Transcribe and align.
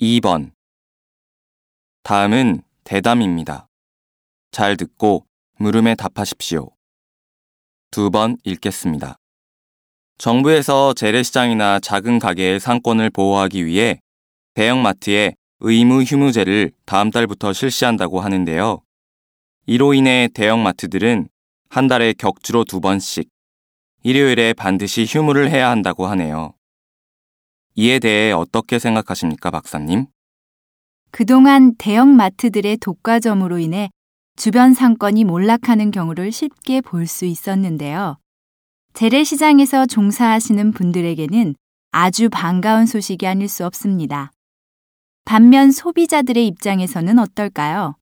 2번. 0.00 0.50
다음은 2.02 2.60
대담입니다. 2.84 3.66
잘 4.50 4.76
듣고 4.76 5.24
물음에 5.58 5.94
답하십시오. 5.94 6.70
두 7.90 8.10
번 8.10 8.36
읽겠습니다. 8.44 9.16
정부에서 10.18 10.92
재래시장이나 10.92 11.80
작은 11.80 12.18
가게의 12.18 12.60
상권을 12.60 13.08
보호하기 13.08 13.64
위해 13.64 14.00
대형마트에 14.52 15.34
의무 15.60 16.02
휴무제를 16.02 16.72
다음 16.84 17.10
달부터 17.10 17.54
실시한다고 17.54 18.20
하는데요. 18.20 18.82
이로 19.64 19.94
인해 19.94 20.28
대형마트들은 20.34 21.28
한 21.70 21.88
달에 21.88 22.12
격주로 22.12 22.64
두 22.64 22.80
번씩 22.82 23.30
일요일에 24.02 24.52
반드시 24.52 25.06
휴무를 25.08 25.50
해야 25.50 25.70
한다고 25.70 26.06
하네요. 26.08 26.55
이에 27.76 27.98
대해 27.98 28.32
어떻게 28.32 28.78
생각하십니까, 28.78 29.50
박사님? 29.50 30.06
그동안 31.10 31.74
대형 31.76 32.16
마트들의 32.16 32.78
독과점으로 32.78 33.58
인해 33.58 33.90
주변 34.34 34.74
상권이 34.74 35.24
몰락하는 35.24 35.90
경우를 35.90 36.32
쉽게 36.32 36.80
볼 36.80 37.06
수 37.06 37.26
있었는데요. 37.26 38.16
재래시장에서 38.94 39.86
종사하시는 39.86 40.72
분들에게는 40.72 41.54
아주 41.92 42.28
반가운 42.30 42.86
소식이 42.86 43.26
아닐 43.26 43.46
수 43.48 43.64
없습니다. 43.66 44.32
반면 45.26 45.70
소비자들의 45.70 46.46
입장에서는 46.46 47.18
어떨까요? 47.18 47.96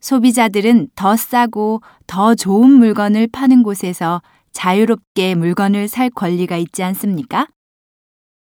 소비자들은 0.00 0.88
더 0.96 1.16
싸고 1.16 1.82
더 2.08 2.34
좋은 2.34 2.68
물건을 2.70 3.28
파는 3.28 3.62
곳에서 3.62 4.22
자유롭게 4.52 5.36
물건을 5.36 5.86
살 5.86 6.10
권리가 6.10 6.56
있지 6.56 6.82
않습니까? 6.82 7.46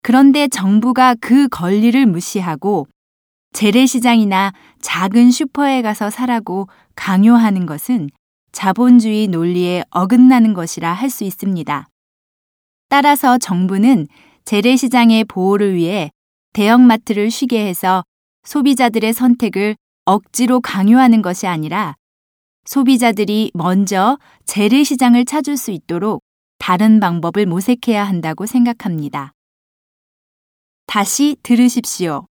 그런데 0.04 0.50
정부가 0.50 1.16
그 1.16 1.48
권리를 1.48 2.06
무시하고 2.06 2.88
재래시장이나 3.54 4.52
작은 4.82 5.32
슈퍼에 5.32 5.82
가서 5.82 6.10
사라고 6.10 6.68
강요하는 6.96 7.66
것은 7.66 8.10
자본주의 8.52 9.28
논리에 9.28 9.84
어긋나는 9.90 10.54
것이라 10.54 10.92
할 10.92 11.10
수 11.10 11.24
있습니다. 11.24 11.88
따라서 12.90 13.38
정부는 13.38 14.08
재래시장의 14.46 15.24
보호를 15.24 15.74
위해 15.74 16.12
대형마트를 16.52 17.32
쉬게 17.32 17.66
해서 17.66 18.04
소비자들의 18.44 19.14
선택을 19.14 19.76
억지로 20.06 20.60
강요하는 20.60 21.22
것이 21.22 21.48
아니라 21.48 21.96
소비자들이 22.66 23.52
먼저 23.54 24.20
재래시장을 24.46 25.24
찾을 25.24 25.56
수 25.56 25.72
있도록 25.72 26.22
다른 26.60 27.00
방법을 27.00 27.46
모색해야 27.46 28.04
한다고 28.04 28.46
생각합니다. 28.46 29.32
다시 30.94 31.36
들으십시오. 31.42 32.28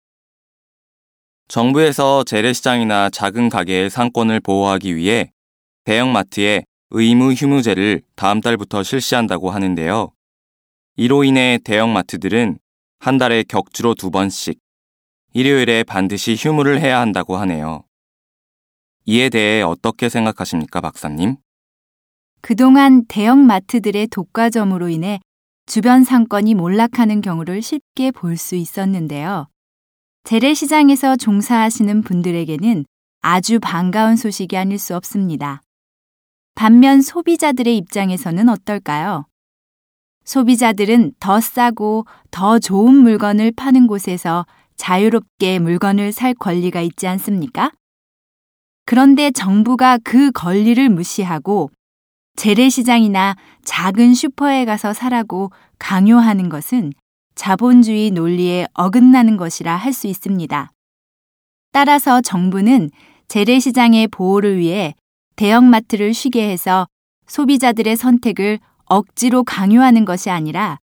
정부에서 1.47 2.25
재래시장이나 2.25 3.09
작은 3.09 3.51
가게의 3.51 3.89
상권을 3.89 4.41
보호하기 4.41 4.97
위해 4.97 5.31
대형마트에 5.85 6.65
의무 6.91 7.35
휴무제를 7.35 8.03
다음 8.17 8.41
달부터 8.41 8.83
실시한다고 8.83 9.53
하는데요. 9.53 10.11
이로 10.97 11.23
인해 11.23 11.61
대형마트들은 11.63 12.59
한 12.99 13.17
달에 13.17 13.45
격주로 13.45 13.95
두 13.95 14.11
번씩 14.11 14.59
일요일에 15.35 15.85
반드시 15.85 16.35
휴무를 16.35 16.81
해야 16.81 16.99
한다고 16.99 17.37
하네요. 17.37 17.85
이에 19.05 19.29
대해 19.29 19.63
어떻게 19.63 20.09
생각하십니까, 20.09 20.81
박사님? 20.81 21.37
그동안 22.41 23.05
대형 23.07 23.47
마트들의 23.47 24.09
독과점으로 24.09 24.89
인해 24.89 25.21
주변 25.69 26.03
상권이 26.03 26.55
몰락하는 26.55 27.21
경우를 27.21 27.61
쉽게 27.61 28.11
볼 28.11 28.39
수 28.39 28.57
있었는데요. 28.57 29.49
재래시장에서 30.25 31.17
종사하시는 31.17 32.03
분들에게는 32.03 32.87
아주 33.21 33.61
반가운 33.61 34.17
소식이 34.17 34.57
아닐 34.57 34.79
수 34.79 34.97
없습니다. 34.97 35.61
반면 36.55 37.03
소비자들의 37.03 37.77
입장에서는 37.77 38.49
어떨까요? 38.49 39.27
소비자들은 40.25 41.13
더 41.21 41.39
싸고 41.39 42.07
더 42.31 42.59
좋은 42.59 42.95
물건을 42.95 43.53
파는 43.53 43.89
곳에서 43.89 44.47
자유롭게 44.77 45.59
물건을 45.59 46.13
살 46.13 46.33
권리가 46.33 46.81
있지 46.81 47.07
않습니까? 47.07 47.73
그런데 48.87 49.31
정부가 49.31 49.99
그 50.03 50.31
권리를 50.33 50.89
무시하고 50.89 51.71
재래시장이나 52.39 53.35
작은 53.65 54.15
슈퍼에 54.15 54.65
가서 54.65 54.93
사라고 54.93 55.51
강요하는 55.81 56.49
것은 56.49 56.93
자본주의 57.35 58.13
논리에 58.13 58.69
어긋나는 58.75 59.37
것이라 59.37 59.75
할 59.75 59.93
수 59.93 60.07
있습니다. 60.07 60.71
따라서 61.73 62.21
정부는 62.21 62.91
재래시장의 63.27 64.07
보호를 64.09 64.57
위해 64.59 64.95
대형마트를 65.35 66.15
쉬게 66.15 66.49
해서 66.49 66.87
소비자들의 67.27 67.97
선택을 67.97 68.61
억지로 68.85 69.43
강요하는 69.43 70.05
것이 70.05 70.31
아니라 70.31 70.79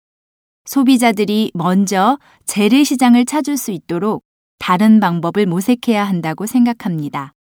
소비자들이 0.66 1.52
먼저 1.54 2.20
재래시장을 2.46 3.24
찾을 3.24 3.56
수 3.56 3.72
있도록 3.72 4.24
다른 4.60 5.00
방법을 5.00 5.46
모색해야 5.46 6.04
한다고 6.04 6.48
생각합니다. 6.48 7.35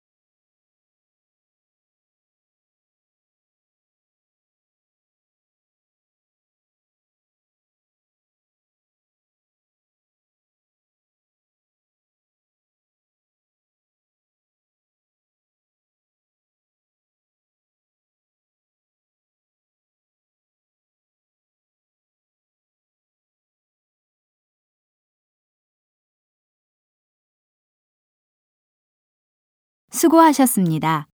수고하셨습니다. 29.92 31.08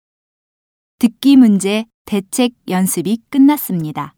듣기 0.99 1.35
문제 1.35 1.85
대책 2.05 2.53
연습이 2.69 3.19
끝났습니다. 3.29 4.15